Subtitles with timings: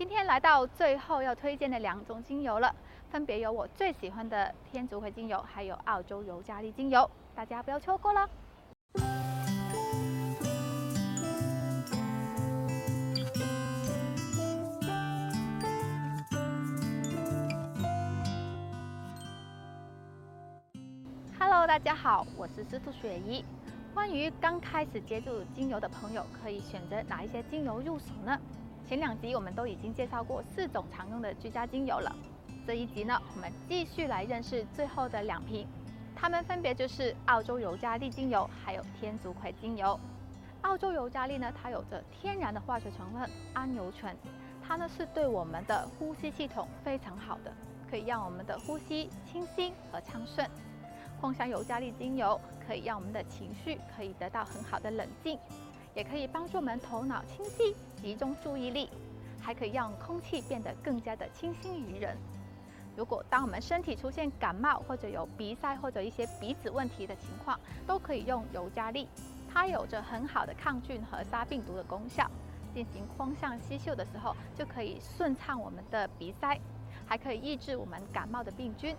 [0.00, 2.74] 今天来到最后要推荐的两种精油了，
[3.10, 8.26] 分别有我最喜欢的天竺葵精油，还有澳洲尤加利精油，大家不要错过了。
[21.38, 23.44] Hello，大家好，我是司徒雪怡。
[23.92, 28.40] 关于刚开始接触精油的朋友，可以选择哪一些精油入手呢？
[28.90, 32.12] 前两集我们都已经介绍过四种常用的居家精油了，
[32.66, 35.64] 这一集呢，我们继续来认识最后的两瓶，
[36.16, 39.96] 它们分别就是澳洲尤加利精油，还有天竺葵精油。
[40.62, 44.12] 澳洲尤加利呢，它有着天然的化学成分桉油醇，
[44.60, 47.52] 它呢是对我们的呼吸系统非常好的，
[47.88, 50.44] 可以让我们的呼吸清新和畅顺。
[51.20, 55.38] 扩香尤加利精油可以让我们的情绪可以得到很好的冷静。
[55.92, 58.88] 也可以帮助我们头脑清晰、集中注意力，
[59.40, 62.16] 还可以让空气变得更加的清新宜人。
[62.96, 69.08] 如果当我们身体出现感冒或者有鼻塞或者一些鼻子问题的情况，都可以用尤加利，
[69.48, 72.28] 它有着很好的抗菌和杀病毒的功效。
[72.72, 76.60] 进行扩香吸嗅的时候，就可以顺畅我们的鼻塞，
[77.04, 78.96] 还可以抑制我们感冒的病菌。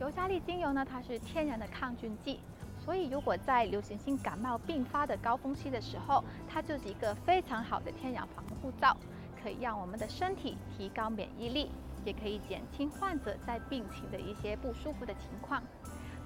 [0.00, 2.40] 尤加利精油呢，它是天然的抗菌剂。
[2.84, 8.94] 所以，如果在流行性感冒病发的高峰期的时候，它就是一个非常好的天然防护罩，
[9.42, 11.70] 可以让我们的身体提高免疫力，
[12.04, 15.62] 也可以减轻患者在病情的一些不舒服的情况。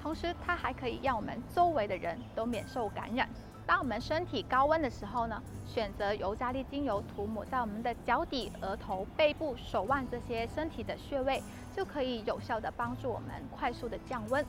[0.03, 3.29] 同时，它还可以让我们周围的人都免受感染。
[3.65, 11.41] 当我们身体高温的时候呢，选择尤加利精油涂抹在我们的脚底、额头、背部、手腕这些身体的穴位，
[11.77, 14.45] 就可以有效地帮助我们快速地降温。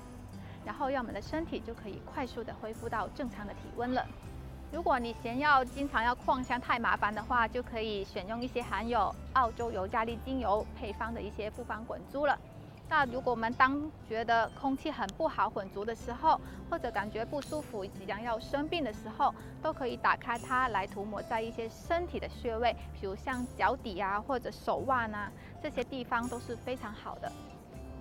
[0.70, 4.06] 然后让我们的身体就可以快速的恢复到正常的体温了。
[4.72, 12.38] 如果你嫌要经常要扩香太麻烦的话，就可以选用一些含有澳洲尤加利精油配方的一些复方滚珠了。
[12.88, 25.32] 那如果我们当觉得空气很不好混浊的时候，或者感觉不舒服、即将要生病的时候，都可以打开它来涂抹在一些身体的穴位，比如像脚底啊或者手腕啊
[25.64, 27.32] 这些地方都是非常好的。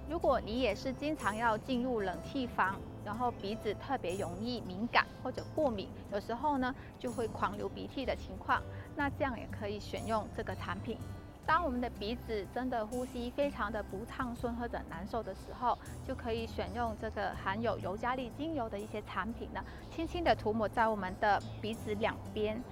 [0.08, 8.62] 如果你也是经常要进入冷气房，然后鼻子特别容易敏感或者过敏，有时候呢就会狂流鼻涕的情况，
[8.96, 10.96] 那这样也可以选用这个产品。
[11.44, 22.62] 当我们的鼻子真的呼吸非常的不畅顺或者难受的时候，就可以选用这个含有尤加利精油的一些产品呢，轻轻的涂抹在我们的鼻子两边，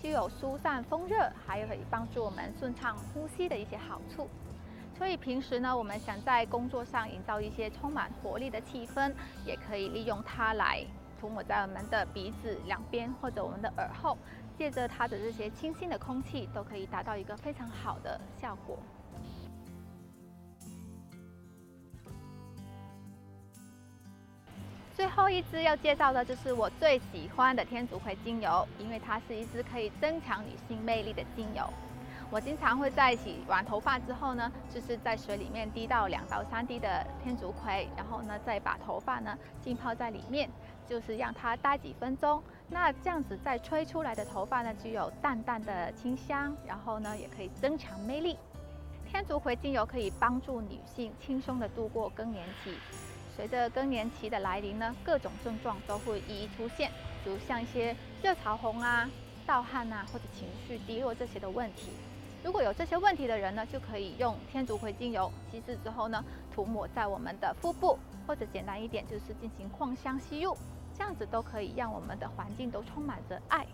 [0.00, 4.28] 具有疏散风热，还有可以帮助我们顺畅呼吸的一些好处。
[5.00, 9.10] 所以平时呢，我们想在工作上营造一些充满活力的气氛，
[9.46, 10.84] 也可以利用它来
[11.18, 14.18] 涂抹在我们的鼻子两边或者我们的耳后，
[14.58, 18.78] 借着它的这些清新的空气，都可以达到一个非常好的效果。
[24.94, 31.64] 最后一支要介绍的就是我最喜欢的天竺葵精油，因为它是一支可以增强女性魅力的精油。
[32.32, 40.48] 我经常会在洗完头发之后呢，就是在水里面滴到两到三滴的天竺葵，然后呢再把头发呢浸泡在里面，
[40.88, 42.40] 就是让它待几分钟。
[42.68, 48.38] 那这样子再吹出来的头发呢，具有淡淡的清香，然后呢也可以增强魅力。
[49.10, 52.76] 天竺葵精油可以帮助女性轻松的度过更年期。
[53.36, 56.92] 随着更年期的来临呢，各种症状都会一一出现，
[57.24, 59.10] 比如像一些热潮红啊、
[59.44, 61.88] 盗汗啊，或者情绪低落这些的问题。
[62.42, 66.24] 如果有这些问题的人呢，就可以用天竺葵精油稀释之后呢，
[66.54, 70.56] 涂抹在我们的腹部，或者简单一点就是进行扩香吸入，
[70.96, 73.66] 这样子都可以让我们的环境都充满着爱。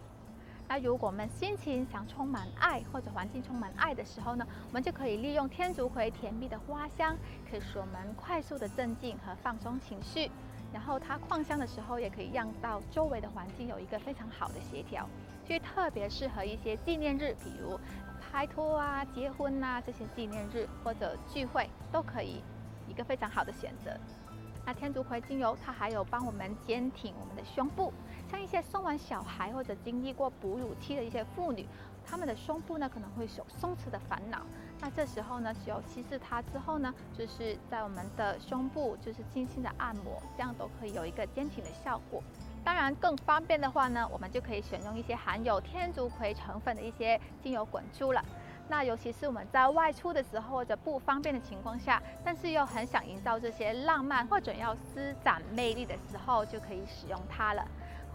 [0.68, 7.16] 那如果我们心情想充满爱，或者环境充满爱的时候呢，我们就可以利用天竺葵甜蜜的花香，
[7.48, 10.28] 可以使我们快速的镇静和放松情绪。
[10.72, 15.08] 然后它扩香的时候，也可以让到周围的环境有一个非常好的协调，
[15.46, 17.78] 所以特别适合一些纪念日，比如。
[18.36, 22.42] 拍拖啊、结婚啊，这些纪念日或者聚会都可以
[22.86, 23.90] 一个非常好的选择。
[24.66, 27.90] 那天竺葵精油它还有帮我们坚挺我们的胸部，
[28.30, 31.66] 像一些生完小孩或者经历过哺乳期的一些妇女，
[32.04, 34.42] 她们的胸部呢可能会有松弛的烦恼。
[34.82, 42.22] 那这时候呢，只要稀释它之后呢，就是在我们的胸部就是轻轻的按摩，这样都可以有一个坚挺的效果。
[42.66, 48.20] 当然，更方便的话呢，我们就可以选用一些含有天竺葵成分的一些精油滚珠了。
[48.68, 57.64] 那尤其是我们在外出的时候或者不方便的情况下，但是又很想营造这些浪漫或者要施展魅力的时候，就可以使用它了。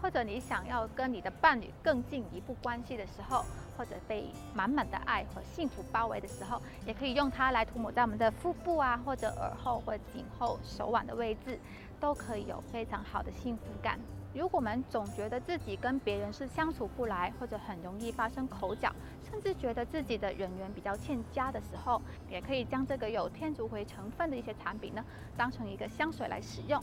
[0.02, 3.42] 或者你想要跟你的伴侣更进一步关系的时候，
[3.78, 11.58] 或者被满满的爱和幸福包围的时候，也可以用它来涂抹在我们的腹部啊，或者耳后或颈后、手腕的位置，
[11.98, 13.98] 都可以有非常好的幸福感。
[14.34, 18.90] 如果我们总觉得自己跟别人是相处不来，或者很容易发生口角，
[19.30, 22.00] 甚至觉得自己的人缘比较欠佳的时候，
[22.30, 25.04] 也可以将这个有天竺葵成分的一些产品呢，
[25.36, 26.82] 当成一个香水来使用，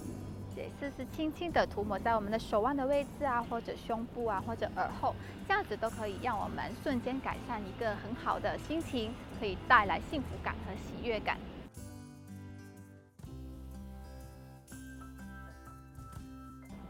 [0.55, 5.15] 也试试轻轻的涂抹在我们的手腕的位置啊，或者胸部啊，或者耳后，
[5.47, 11.35] 这样子都可以让我们瞬间改善一个很好的心情，可以带来幸福感和喜悦感。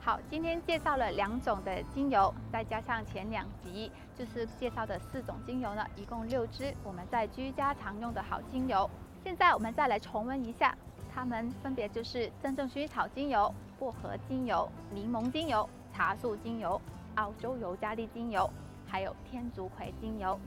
[0.09, 8.89] 好，今天介绍了两种的精油，再加上前两集就是介绍的四种精油呢，一共六支我们在居家常用的好精油。
[9.23, 10.75] 现在我们再来重温一下，
[11.13, 16.81] 它们分别就是真正薰衣草精油、薄荷精油、柠檬精油、茶树精油、
[17.13, 18.49] 澳洲尤加利精油，
[18.87, 20.39] 还有天竺葵精油。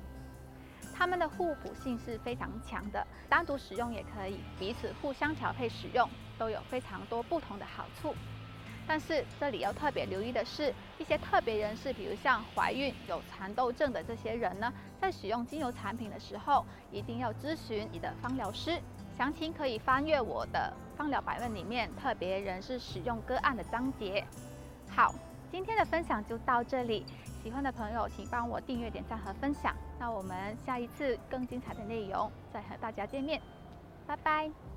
[0.93, 8.13] 它们的互补性是非常强的，单独使用也可以，彼此互相调配使用，都有非常多不同的好处。
[8.93, 18.79] 但是这里要特别留意的是，一些特别人士，比如像怀孕、有蚕豆症的这些人呢，在使用精油产品的时候，一定要咨询你的芳疗师。
[19.17, 24.23] 详情可以翻阅我的芳疗百问里面特别人士使用个案的章节。
[24.91, 25.15] 好，
[25.51, 27.07] 今天的分享就到这里，
[27.43, 29.75] 喜欢的朋友请帮我订阅、点赞和分享。
[29.99, 33.41] 那我们下一次更精彩的内容再和大家见面，
[34.07, 34.72] 拜拜。